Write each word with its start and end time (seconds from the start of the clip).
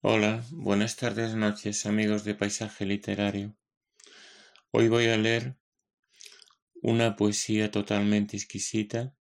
Hola, 0.00 0.44
buenas 0.52 0.94
tardes, 0.94 1.34
noches, 1.34 1.84
amigos 1.84 2.22
de 2.22 2.36
Paisaje 2.36 2.86
Literario. 2.86 3.56
Hoy 4.70 4.86
voy 4.86 5.08
a 5.08 5.16
leer 5.16 5.56
una 6.82 7.16
poesía 7.16 7.72
totalmente 7.72 8.36
exquisita, 8.36 9.12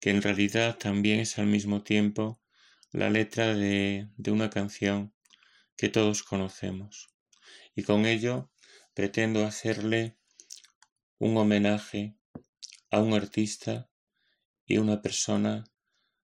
que 0.00 0.08
en 0.08 0.22
realidad 0.22 0.78
también 0.78 1.20
es 1.20 1.38
al 1.38 1.48
mismo 1.48 1.82
tiempo 1.82 2.40
la 2.92 3.10
letra 3.10 3.54
de, 3.54 4.08
de 4.16 4.30
una 4.30 4.48
canción 4.48 5.12
que 5.76 5.90
todos 5.90 6.22
conocemos. 6.22 7.10
Y 7.74 7.82
con 7.82 8.06
ello 8.06 8.50
pretendo 8.94 9.44
hacerle 9.44 10.16
un 11.18 11.36
homenaje 11.36 12.16
a 12.90 13.00
un 13.00 13.12
artista 13.12 13.90
y 14.64 14.78
una 14.78 15.02
persona 15.02 15.64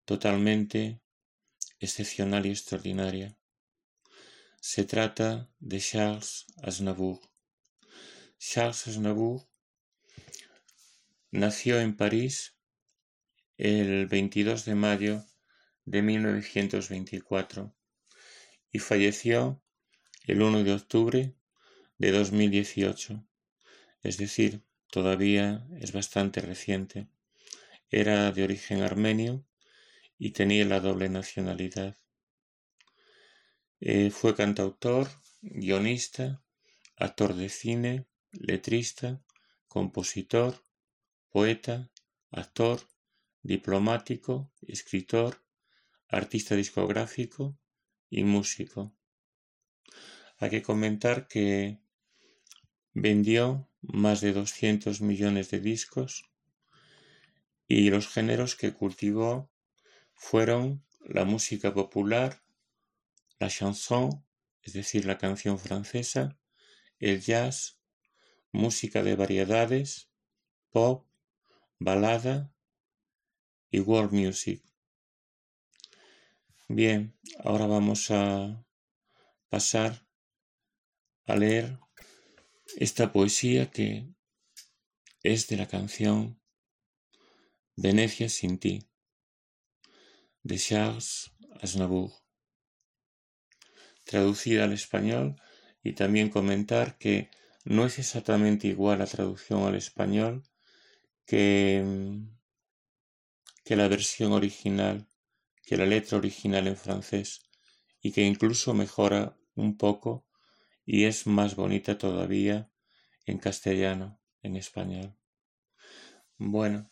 totalmente 0.05 1.01
excepcional 1.79 2.45
y 2.45 2.49
extraordinaria. 2.49 3.36
Se 4.59 4.83
trata 4.83 5.49
de 5.59 5.79
Charles 5.79 6.45
Aznavour. 6.63 7.19
Charles 8.39 8.87
Aznavour 8.87 9.47
nació 11.31 11.79
en 11.79 11.95
París 11.95 12.55
el 13.57 14.07
22 14.07 14.65
de 14.65 14.75
mayo 14.75 15.25
de 15.85 16.01
1924 16.01 17.73
y 18.71 18.79
falleció 18.79 19.61
el 20.25 20.41
1 20.41 20.63
de 20.63 20.73
octubre 20.73 21.35
de 21.99 22.11
2018, 22.11 23.25
es 24.01 24.17
decir, 24.17 24.63
todavía 24.91 25.67
es 25.79 25.93
bastante 25.93 26.41
reciente. 26.41 27.07
Era 27.89 28.31
de 28.31 28.43
origen 28.43 28.81
armenio 28.81 29.45
y 30.17 30.31
tenía 30.31 30.65
la 30.65 30.79
doble 30.79 31.09
nacionalidad. 31.09 31.95
Fue 33.79 34.35
cantautor, 34.35 35.07
guionista, 35.41 36.43
actor 36.95 37.35
de 37.35 37.49
cine, 37.49 38.07
letrista, 38.31 39.21
compositor, 39.67 40.63
poeta, 41.29 41.91
actor, 42.31 42.81
diplomático, 43.43 44.51
escritor, 44.61 45.43
artista 46.07 46.55
discográfico 46.55 47.59
y 48.09 48.23
músico. 48.23 48.95
Hay 50.39 50.49
que 50.49 50.63
comentar 50.63 51.27
que 51.27 51.79
vendió 52.93 53.69
más 53.81 54.21
de 54.21 54.33
200 54.33 55.01
millones 55.01 55.51
de 55.51 55.59
discos 55.59 56.31
y 57.67 57.91
los 57.91 58.07
géneros 58.07 58.55
que 58.55 58.73
cultivó 58.73 59.51
fueron 60.13 60.83
la 61.01 61.25
música 61.25 61.73
popular, 61.73 62.41
la 63.39 63.49
chanson, 63.49 64.25
es 64.61 64.73
decir, 64.73 65.05
la 65.05 65.17
canción 65.17 65.59
francesa, 65.59 66.39
el 66.99 67.21
jazz, 67.21 67.79
música 68.51 69.03
de 69.03 69.15
variedades, 69.15 70.09
pop, 70.71 71.07
balada 71.79 72.53
y 73.69 73.79
world 73.79 74.11
music. 74.11 74.63
Bien, 76.67 77.17
ahora 77.43 77.67
vamos 77.67 78.11
a 78.11 78.65
pasar 79.49 80.05
a 81.25 81.35
leer 81.35 81.79
esta 82.77 83.11
poesía 83.13 83.71
que 83.71 84.13
es 85.23 85.47
de 85.47 85.57
la 85.57 85.67
canción 85.67 86.41
Venecia 87.75 88.27
sin 88.27 88.57
ti 88.57 88.89
de 90.43 90.57
Charles 90.57 91.31
Aznavour 91.61 92.26
traducida 94.07 94.63
al 94.63 94.73
español 94.73 95.35
y 95.83 95.93
también 95.93 96.29
comentar 96.29 96.97
que 96.97 97.29
no 97.65 97.85
es 97.85 97.99
exactamente 97.99 98.67
igual 98.67 98.99
la 98.99 99.05
traducción 99.05 99.63
al 99.63 99.75
español 99.75 100.43
que, 101.25 101.83
que 103.63 103.75
la 103.75 103.87
versión 103.87 104.31
original, 104.31 105.07
que 105.65 105.77
la 105.77 105.85
letra 105.85 106.17
original 106.17 106.67
en 106.67 106.77
francés 106.77 107.41
y 108.01 108.11
que 108.13 108.23
incluso 108.23 108.73
mejora 108.73 109.37
un 109.55 109.77
poco 109.77 110.25
y 110.85 111.03
es 111.03 111.27
más 111.27 111.55
bonita 111.55 111.97
todavía 111.97 112.71
en 113.25 113.37
castellano, 113.37 114.21
en 114.41 114.55
español. 114.55 115.17
Bueno, 116.37 116.89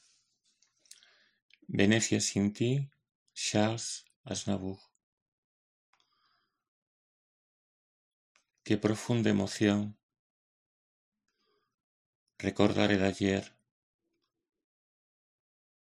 Venecia 1.68 2.20
sin 2.22 2.54
ti, 2.54 2.90
Charles 3.34 4.06
Aznavour. 4.24 4.85
Qué 8.68 8.80
profunda 8.80 9.30
emoción 9.30 9.96
recordar 12.40 12.92
el 12.92 13.04
ayer, 13.04 13.56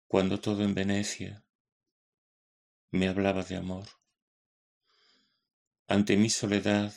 cuando 0.10 0.42
todo 0.42 0.62
en 0.64 0.76
Venecia 0.76 1.46
me 2.92 3.08
hablaba 3.08 3.44
de 3.44 3.56
amor. 3.56 3.88
Ante 5.88 6.18
mi 6.18 6.30
soledad, 6.30 6.94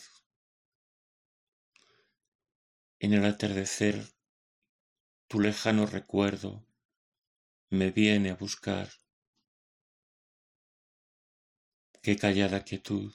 en 2.99 3.12
el 3.12 3.25
atardecer, 3.25 4.05
tu 5.28 5.38
lejano 5.38 5.87
recuerdo 5.87 6.67
me 7.71 7.93
viene 7.93 8.31
a 8.31 8.34
buscar. 8.34 8.88
Qué 12.03 12.17
callada 12.17 12.65
quietud 12.65 13.15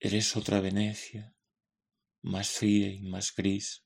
Eres 0.00 0.36
otra 0.36 0.60
Venecia, 0.60 1.34
más 2.22 2.50
fría 2.50 2.86
y 2.86 3.00
más 3.00 3.34
gris. 3.34 3.84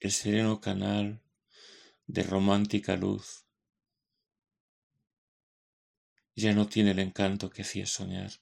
El 0.00 0.10
sereno 0.10 0.60
canal 0.60 1.22
de 2.08 2.24
romántica 2.24 2.96
luz 2.96 3.46
ya 6.34 6.52
no 6.52 6.66
tiene 6.66 6.90
el 6.90 6.98
encanto 6.98 7.48
que 7.48 7.62
hacía 7.62 7.86
soñar. 7.86 8.32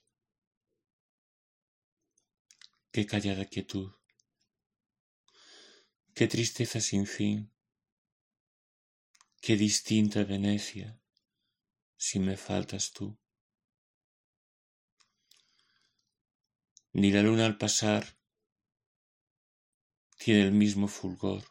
Qué 2.91 3.05
callada 3.05 3.45
quietud, 3.45 3.93
qué 6.15 6.27
tristeza 6.27 6.81
sin 6.81 7.07
fin, 7.07 7.53
qué 9.43 9.59
distinta 9.59 10.25
Venecia 10.25 10.99
si 11.99 12.19
me 12.19 12.39
faltas 12.39 12.93
tú. 12.93 13.21
Ni 16.93 17.13
la 17.13 17.23
luna 17.23 17.47
al 17.47 17.57
pasar 17.57 18.19
tiene 20.17 20.43
el 20.43 20.53
mismo 20.53 20.89
fulgor. 20.89 21.45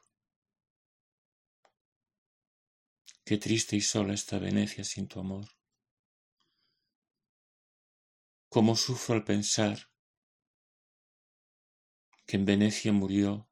Qué 3.23 3.37
triste 3.37 3.75
y 3.75 3.81
sola 3.81 4.13
está 4.13 4.37
Venecia 4.37 4.83
sin 4.83 5.07
tu 5.07 5.19
amor. 5.19 5.47
Cómo 8.49 8.75
sufro 8.75 9.15
al 9.15 9.23
pensar 9.23 9.89
que 12.25 12.37
en 12.37 12.45
Venecia 12.45 12.91
murió 12.91 13.49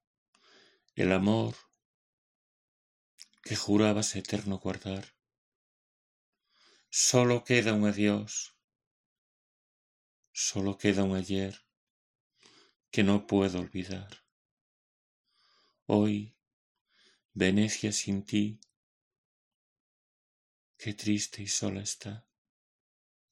el 0.95 1.11
amor 1.11 1.55
que 3.43 3.55
jurabas 3.55 4.15
eterno 4.15 4.59
guardar. 4.59 5.15
Solo 6.89 7.43
queda 7.43 7.73
un 7.73 7.85
adiós, 7.85 8.57
solo 10.31 10.77
queda 10.77 11.03
un 11.03 11.15
ayer 11.15 11.66
que 12.91 13.03
no 13.03 13.27
puedo 13.27 13.59
olvidar. 13.59 14.09
Hoy, 15.85 16.35
Venecia 17.33 17.91
sin 17.91 18.23
ti, 18.23 18.59
qué 20.77 20.93
triste 20.93 21.43
y 21.43 21.47
sola 21.47 21.81
está. 21.81 22.27